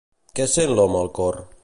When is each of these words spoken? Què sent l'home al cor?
Què 0.39 0.47
sent 0.53 0.73
l'home 0.79 1.03
al 1.03 1.13
cor? 1.19 1.39